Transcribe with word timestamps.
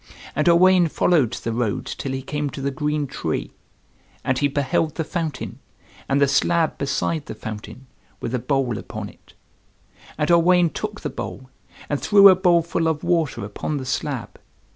And 0.35 0.49
Owain 0.49 0.87
followed 0.87 1.33
the 1.33 1.53
road 1.53 1.85
till 1.85 2.11
he 2.13 2.23
came 2.23 2.49
to 2.49 2.61
the 2.61 2.71
green 2.71 3.05
tree; 3.05 3.51
and 4.23 4.35
he 4.39 4.47
beheld 4.47 4.95
the 4.95 5.03
fountain, 5.03 5.59
and 6.09 6.19
the 6.19 6.27
slab 6.27 6.79
beside 6.79 7.27
the 7.27 7.35
fountain, 7.35 7.85
with 8.19 8.31
the 8.31 8.39
bowl 8.39 8.79
upon 8.79 9.09
it. 9.09 9.35
And 10.17 10.31
Owain 10.31 10.71
took 10.71 11.01
the 11.01 11.11
bowl 11.11 11.51
and 11.87 12.01
threw 12.01 12.29
a 12.29 12.35
bowlful 12.35 12.87
of 12.87 13.03
water 13.03 13.45
upon 13.45 13.77
the 13.77 13.85
slab. 13.85 14.39